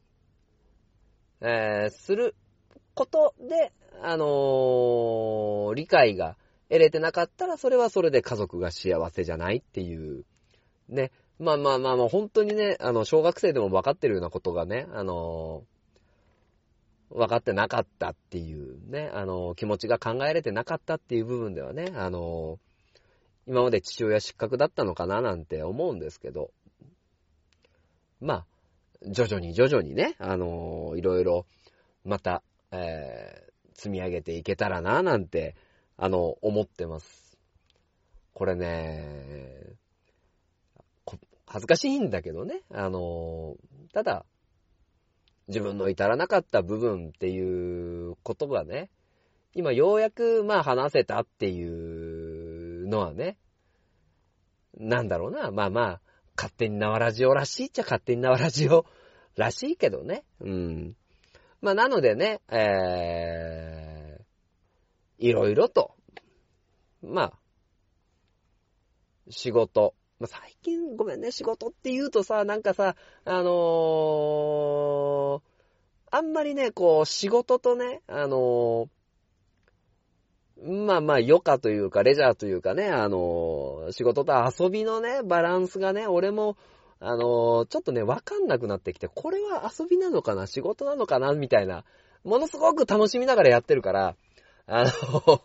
[1.41, 2.35] えー、する
[2.93, 6.35] ことで、あのー、理解が
[6.69, 10.25] 得れてなかったら、それはそれで家族が幸せじゃないっていう、
[10.89, 11.11] ね。
[11.39, 15.76] まあまあまあまあ、本当にね、あの、小学生でも分かってるようなことがね、あのー、
[17.09, 22.59] 分かってなかったっていうね、あの、気持ちが考えれてなかったっていう部分ではね、あの
[23.47, 26.51] 今まで父親失格だったのかななんて思うんですけど、
[28.19, 28.45] まあ、
[29.09, 31.45] 徐々に徐々にね、あの、いろいろ、
[32.03, 35.55] また、えー、積み上げていけたらな、なんて、
[35.95, 37.37] あの、思ってます。
[38.33, 39.77] これね、
[41.47, 43.55] 恥ずかしいんだけどね、あの、
[43.93, 44.25] ただ、
[45.47, 48.89] 自分の至らなかった部分っていうことがね、
[49.53, 53.37] 今ようやく、まあ話せたっていうのはね、
[54.79, 56.01] なんだろうな、まあまあ、
[56.35, 58.85] 勝手に縄ラジオらしいっちゃ勝手に縄ラジオ
[59.35, 60.23] らしいけどね。
[60.39, 60.95] うん。
[61.61, 65.95] まあ、なのでね、えー、いろいろと、
[67.01, 67.33] まあ、
[69.29, 69.95] 仕事。
[70.19, 72.95] まあ、最近ごめんね、仕事って言うとさ、なんかさ、
[73.25, 75.41] あのー、
[76.09, 78.89] あんまりね、こう、仕事とね、あの
[80.63, 86.57] まあまあ、余暇というか、レジャーというかね、あの、仕事と遊びのね、バランスがね、俺も、
[86.99, 91.83] あの、ちょっとね、わかんなくなってきて、これは遊びなのかな仕事なのかなみたいな、
[92.23, 94.15] ものすごく楽しみながらやってるから、
[94.65, 95.41] あの、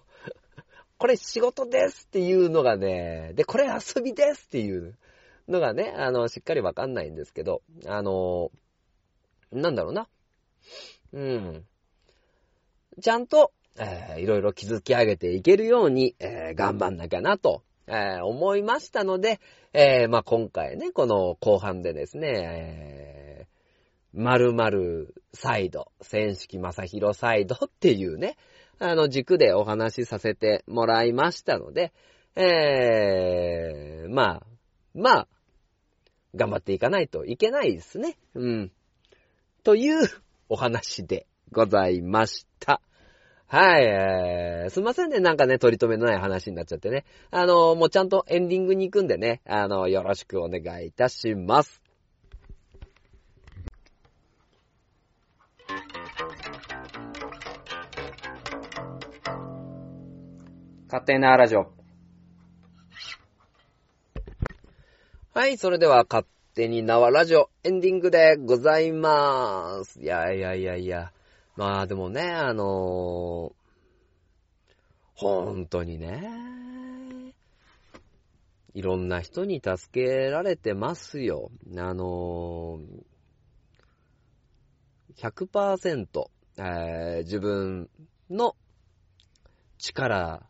[1.03, 4.97] これ仕事ですっていうのがね、で、これ遊びですっていう
[5.49, 8.53] のがね、あの、しっかりわかんないんですけど、あの、
[9.51, 10.07] なんだろうな。
[11.13, 11.65] うん。
[13.01, 13.51] ちゃんと、
[13.81, 19.41] えーいろいろ築き上げていけるように、えー頑張んなきゃなと、えー思いましたので、
[19.73, 28.37] えーまあ、今回ね、この後半でですね、えー、〇〇サイド、千式正宏サイドっていうね、
[28.85, 31.93] あの軸でお話しさせてもらいましたので、
[32.35, 34.47] えー、まあ、
[34.93, 35.29] まあ、
[36.35, 38.19] 頑張っていかないといけないですね。
[38.35, 38.73] うん。
[39.63, 40.09] という
[40.49, 42.81] お話でございました。
[43.47, 47.05] はい、えー、すいませんね、なんかね、取り留めのない話になっちゃってね。
[47.31, 51.82] あのもうちゃんとエンディングに行くんでね、あのよろしくお願いいたします。
[60.93, 61.73] 勝手なラジオ。
[65.33, 70.03] はい、それでは勝手に縄ラジオエンディングでございまーす。
[70.03, 71.11] いやいやいやいや。
[71.57, 73.55] まあでもね、あのー
[75.15, 76.31] 本当にね、
[78.75, 81.51] いろんな人に助けられてますよ。
[81.75, 86.29] あのー100%、
[86.59, 87.89] えー自分
[88.29, 88.57] の
[89.79, 90.43] 力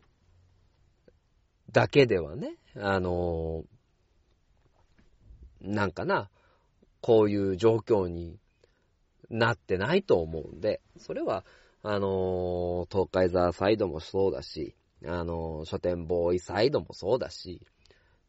[1.72, 3.72] だけではね、あのー
[5.62, 6.28] なんかな、
[7.00, 8.36] こういう状況に
[9.30, 11.44] なってないと思うんで、それは、
[11.82, 17.62] あのー東海沢サイドもそうだし、あのー書店ボーイサイドもそうだし、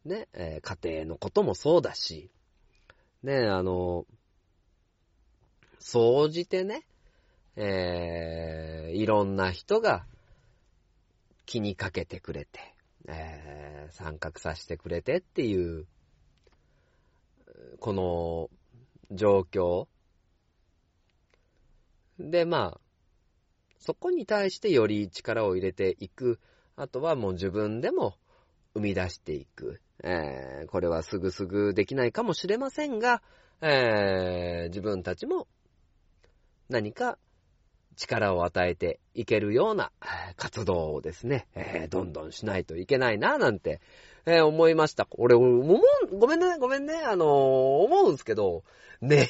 [0.04, 2.30] ね、えー家庭のこともそうだし、
[3.22, 4.14] ね、あのー
[5.80, 6.86] 総じてね、
[7.56, 10.06] えーいろんな人が
[11.46, 12.73] 気にかけてくれて、
[13.08, 15.86] えー参画させてくれてっていう、
[17.80, 18.50] この
[19.10, 19.86] 状況。
[22.18, 22.80] で、まあ、
[23.78, 26.40] そこに対してより力を入れていく。
[26.76, 28.16] あとはもう自分でも
[28.74, 29.80] 生み出していく。
[30.02, 33.22] えーこれはすぐすぐできないかもしれませんが、
[33.60, 35.46] えー自分たちも
[36.68, 37.18] 何か
[37.96, 39.90] 力を与えていけるような
[40.36, 43.80] 活動をですね、えーどんどんしないといけないな、なんて、
[44.26, 45.06] えー思いました。
[45.18, 48.62] 俺、思う、ごめんね、ごめんね、あのー思うんすけど、
[49.00, 49.26] 年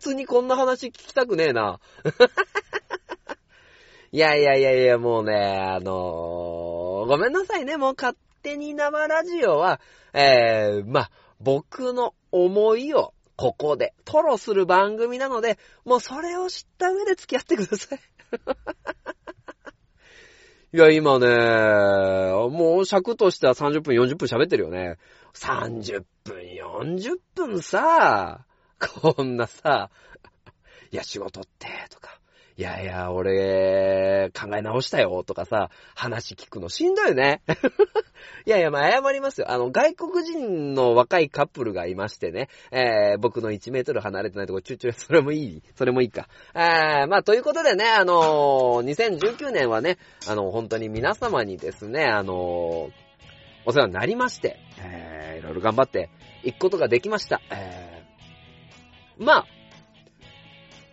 [0.00, 1.80] 末にこんな話聞きたくねえな。
[4.12, 9.80] いやいやいやいや、もうね、あのごめんなさいね、もう勝手に生ラジオは、
[10.12, 11.10] えー、まあ、
[11.40, 18.00] 僕の思いをここでトロする番組なので、もうそれを知った上で付き合ってください。
[20.72, 24.98] いや、今ね、もう尺としては30分、40分喋ってるよね。
[25.34, 28.44] 30分、40分さ、
[28.78, 29.90] こんなさ、
[30.90, 32.18] いや、仕事って、とか、
[32.56, 37.42] いやいや、俺、考え直したよ、とかさ、話聞くのしんどいよね。
[38.46, 39.50] いやいや、まあ、謝りますよ。
[39.50, 46.28] あの、外国人の若いカップルがいましてね、えー、僕の1メートル離れてないとこ、チュチュ、それもいいそれもいいか。
[46.54, 49.98] えー、まあ、ということでね、あのー、2019年はね、
[50.28, 52.92] あの、本当に皆様にですね、あのー、
[53.66, 56.08] お世話になりまして、えー、いろいろ頑張って
[56.44, 57.40] いくことができました。
[57.50, 59.46] えー、まあ、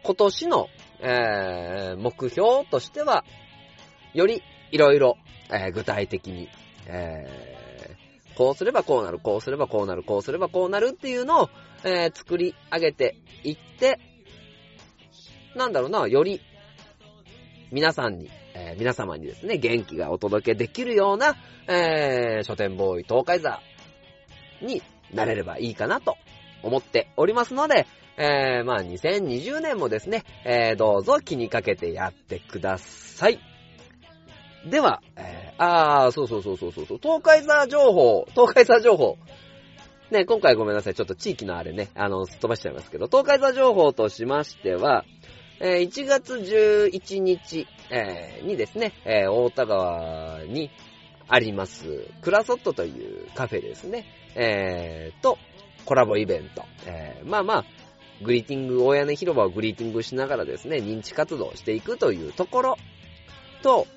[0.03, 0.67] 今年の、
[1.01, 3.25] えー、目標としては、
[4.13, 5.17] よりいろいろ、
[5.53, 6.49] え具体的に、
[6.87, 7.61] えー
[8.33, 11.49] こうすればこうなる、こうすればこうなる、こうすればこうなるっていうのを、
[11.83, 13.99] えー作り上げていって、
[15.55, 16.41] なんだろうな、より
[17.71, 21.35] 皆さんに、えー皆様にですね、元気がお届けできるような、
[21.67, 23.59] えー書店ボーイ東海座
[24.61, 24.81] に
[25.13, 26.17] なれればいいかなと
[26.63, 27.85] 思っておりますので、
[28.17, 33.39] えー、まあ2020年もですね、えーどうぞ気にかけてやってください。
[34.69, 39.17] では、えー、あー、そうそうそうそうそう、東海座情報、東海座情報。
[40.11, 45.05] ね、今回ごめんなさい、ちょっと地域のあれね、あの、すっ飛ばしちゃいますけど、東海座情報としましては、
[45.59, 50.69] えー1月11日、えーにですね、えー大田川に
[51.27, 54.05] あります、クラソットというカフェですね、
[54.35, 55.37] えーと、
[55.85, 56.65] コラボイベント。
[56.85, 57.65] えーまあまあ、
[58.23, 62.77] グリーティング、大屋根広場をグリーティングしながらですね、認知活動をしていくというところ
[63.63, 63.87] と、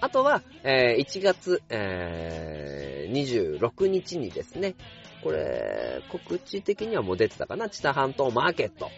[0.00, 4.74] あとは、えー1月、えー26日にですね、
[5.22, 8.90] これ、告知的にはもう出てたかな、知多半島マーケット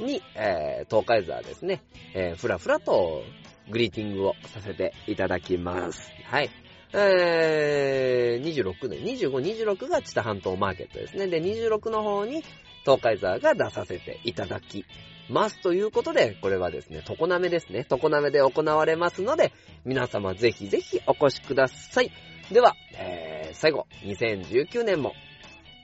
[0.00, 1.82] に、えー東海沢ですね、
[2.14, 3.22] えーふらふらと
[3.70, 6.10] グリーティングをさせていただきます。
[6.24, 6.50] はい。
[6.92, 9.30] えー、26ね、25、
[9.74, 11.26] 26が知多半島マーケットですね。
[11.26, 12.44] で、26の方に
[12.86, 14.84] 東海沢が出させていただき
[15.28, 15.60] ます。
[15.60, 17.84] ということで、これはですね、常滑ですね。
[17.90, 19.52] 常滑で行われますので、
[19.84, 22.12] 皆様ぜひぜひお越しください。
[22.52, 25.14] では、えー、最後、2019年も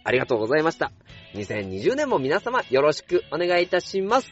[0.04, 0.92] ありがとうございました。
[1.34, 4.30] 2020年も皆様よろしくお願いいたします。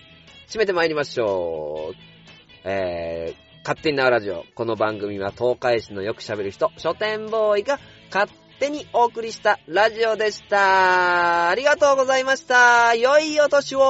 [0.49, 2.69] 締めて参りましょう。
[2.69, 4.45] えー、勝手になラジオ。
[4.55, 7.81] この番組は東海市のよく喋る人、書店ボーイが
[8.13, 11.49] 勝手手にお送りしたラジオでした。
[11.49, 12.95] ありがとうございました。
[12.95, 13.81] 良いお年を